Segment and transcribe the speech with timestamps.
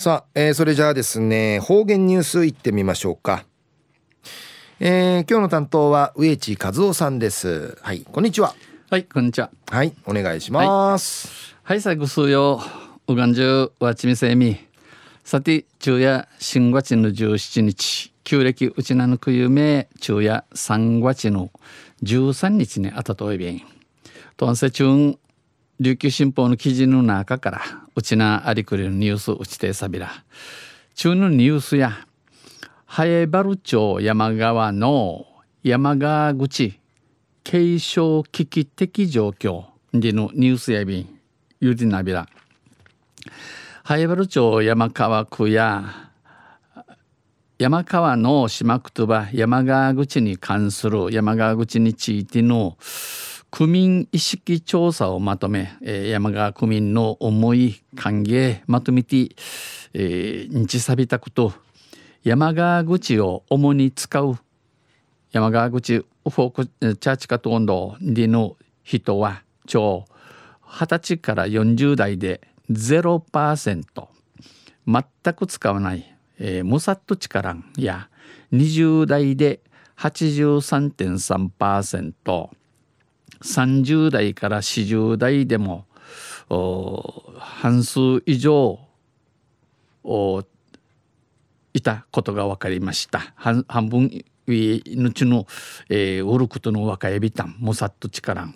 [0.00, 3.44] さあ、えー、それじゃあですね方言ニュースいってみましょうか。
[4.78, 7.76] えー、今日の担当は植地和夫さんです。
[7.82, 8.54] はいこんにちは。
[8.90, 9.50] はいこんにちは。
[9.68, 11.56] はいお願いします。
[11.64, 12.60] はい、最後数曜
[13.08, 14.56] うがんじゅうわちみせみ。
[15.24, 18.12] さて昼夜新月の17日。
[18.22, 19.88] 旧暦うちなぬくゆめ。
[20.00, 21.50] 昼夜3月の
[22.04, 23.62] 13日にあたといびん。
[24.36, 25.18] とんせちゅん
[25.80, 27.62] 琉球新報の記事の中から
[27.98, 30.08] うちなありくれるニュースうちてさびら。
[30.94, 32.06] 中のニュースや
[32.86, 35.26] ハエバル町山川の
[35.64, 36.78] 山川口
[37.42, 41.18] 継承危機的状況でのニュースやびん
[41.60, 42.28] ゆりなびら。
[43.82, 46.12] ハエバル町山川区や
[47.58, 52.76] 山川の島区とば山川口に関する山川口についての
[53.50, 59.28] 区民意識調査をまとめ、えー、山川区民の思い歓迎まとめて、
[59.94, 61.52] えー、日さびたこと
[62.22, 64.36] 山川口を主に使う
[65.32, 70.04] 山川口フォークチャーチカト温度での人は超
[70.66, 74.08] 20歳から40代で0%
[74.86, 78.08] 全く使わない、えー、ムサット力や
[78.52, 79.60] 20代で
[79.98, 82.50] 83.3%、
[83.42, 85.86] 30代から40代でも
[87.38, 88.80] 半数以上
[91.74, 93.32] いたことが分かりました。
[93.36, 95.46] 半分のちの、
[95.88, 98.48] えー、ウルクとの若いビタンモサット力。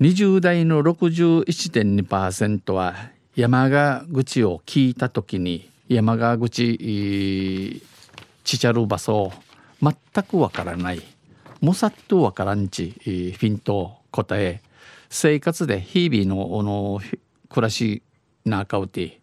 [0.00, 2.94] 20代の61.2%は
[3.36, 7.82] 山川口を聞いた時に山川口
[8.42, 9.32] ちちゃる場所
[9.80, 11.02] 全くわからない。
[11.62, 14.60] もさっとわからんちフィント答え
[15.08, 17.00] 生活で日々のの
[17.48, 18.02] 暮らし
[18.44, 19.20] なかうて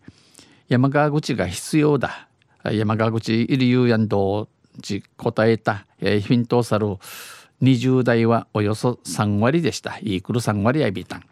[0.69, 2.29] 山川口が必要だ。
[2.63, 4.47] 山川口いるゆうやんど
[4.81, 5.85] ち答えた。
[5.99, 6.95] フィントさる
[7.61, 9.97] 20代はおよそ3割でした。
[9.97, 11.23] イークル3割やびたん。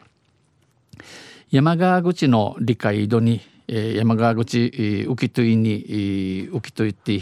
[1.52, 5.86] 山川口の理解度に山川口浮きといに
[6.52, 7.22] 浮きといって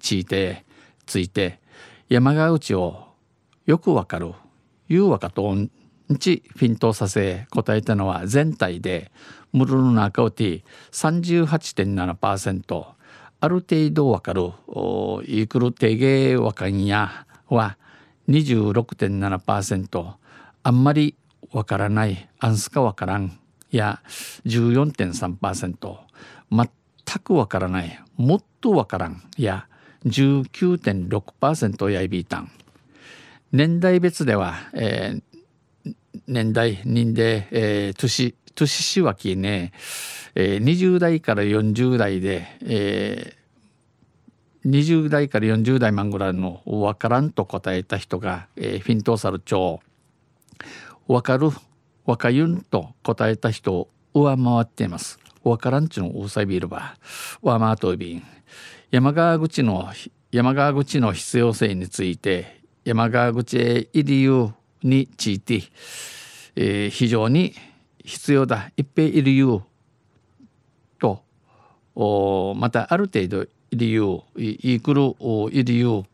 [0.00, 0.64] ついて
[1.06, 1.60] ついて
[2.08, 3.04] 山川内を
[3.66, 4.32] よくわかる
[4.88, 5.70] 言うわかとん
[6.18, 9.10] ちフィントさせ答えたのは全体で
[9.52, 12.86] ムルの中をて38.7%
[13.40, 14.50] ある程度わかる。
[15.26, 17.76] イクル定芸わかんやは
[18.28, 20.12] 26.7%
[20.62, 21.14] あんまり
[21.52, 23.38] わからないアンスかわからん
[23.70, 24.00] や
[24.46, 25.98] 14.3%
[26.50, 26.68] 全
[27.22, 29.68] くわからないもっとわからんや
[30.06, 32.50] 19.6%やいびいたん
[33.52, 35.94] 年代別では、えー、
[36.26, 39.72] 年代人で、えー、年年しわきね、
[40.34, 49.80] えー、20代から40代で、えー、20代から40代マンぐらいの分からんと答えた人が、えー、フィントーサル町
[51.06, 51.50] 分かる
[52.04, 55.18] 分かゆんと答えた人を上回っています。
[55.48, 56.96] 分からんちのうさびるば。
[57.42, 58.22] 上回とびん
[58.90, 59.90] 山川口の
[60.30, 65.62] 山川口の必要性について山川口へいるようについて、
[66.56, 67.54] えー、非常に
[68.04, 68.70] 必要だ。
[68.76, 69.66] 一平いるよ
[70.98, 71.22] と
[71.94, 75.14] おまたある程度いるよいくる
[75.52, 76.06] いるよ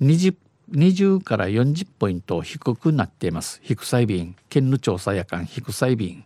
[0.00, 0.34] 20,
[0.72, 3.60] 20から40ポイント低くなっています。
[3.64, 6.24] 低細便県の調査夜間低細便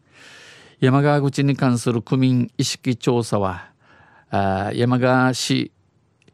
[0.80, 3.70] 山川口に関する区民意識調査は
[4.30, 5.72] あ山川市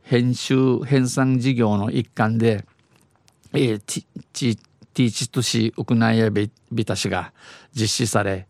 [0.02, 2.64] 編集編纂事業の一環で、
[3.52, 6.50] えー、ティーチとしウクナイヤビ
[6.84, 7.32] タ市が
[7.72, 8.48] 実施され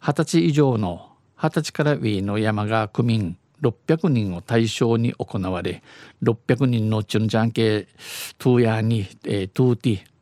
[0.00, 5.82] 二十歳以上の二十歳から上の山川区民600人を対象に行われ
[6.22, 7.86] 600人のチュンジャン系
[8.38, 10.12] トゥーヤーに、えー、トゥーティ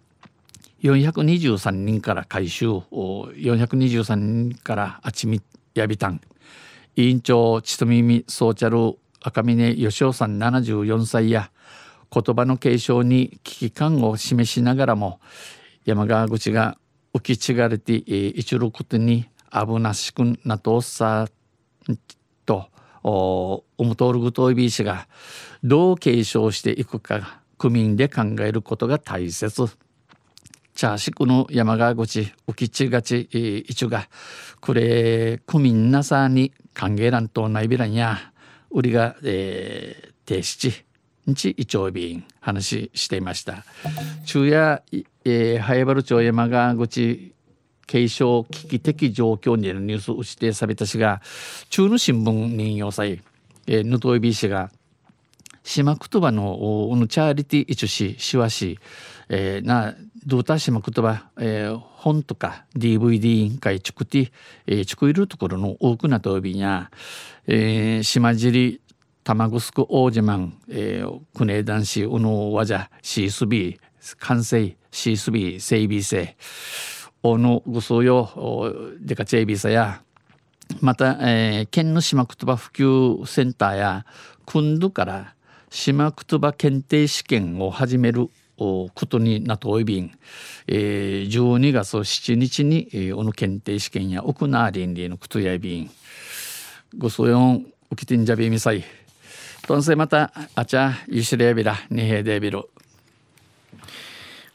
[0.82, 5.42] 423人から回収423人からあちみ
[5.74, 6.20] やびたん。
[6.96, 11.50] 委員長ちとみみソーチャル赤峰義雄さん74歳や
[12.12, 15.20] 言葉の継承に危機感を示しながらも
[15.84, 16.78] 山川口が
[17.14, 21.28] 浮き違がれて、一ることに危なしくなとさ
[22.46, 22.68] と
[23.02, 25.08] おむとおるぐといびいしが
[25.62, 29.68] どう継承していくか区民で考えることが大切。
[30.74, 33.28] チャーシクの山川口浮きちがち
[33.68, 34.08] いちが
[34.60, 38.32] これ区民なさに歓迎欄とないびらんや
[38.70, 40.84] 売りが、えー、停止地
[41.26, 43.64] 日一丁便話していました
[44.24, 44.82] 昼夜、
[45.24, 47.34] えー、早原町山川口
[47.90, 51.20] 継承危機的状況にのニュースを指定されたしが
[51.70, 53.20] 中の新聞人用祭、
[53.66, 54.70] え、ヌトイビー氏が
[55.64, 58.78] 島言葉のおのチャーリティ一ししわし、
[59.28, 64.32] えー、などうた島言葉、えー、本とか DVD 委員会チクティ、
[64.68, 66.92] えー、チクいるところの多くなとびや、
[67.48, 68.80] えー、島尻
[69.24, 76.36] 玉城王子マン、えー、クネ男子うのわじゃシースビー完成シースビー整備性
[77.22, 80.02] のぐそよでかチェイビーさや。
[80.80, 84.06] また、えー、県の島言葉普及センターや
[84.46, 85.34] 今度から
[85.68, 90.12] 島言葉検定試験を始めることになといびん、
[90.66, 95.90] えー、12月7日に、えー、おの検定試験や奥なりんりのことやいびん。
[96.98, 98.84] ごそよんおきてんじゃびみさい。
[99.66, 102.64] とんせまたあちゃゆしれやびらにへでびる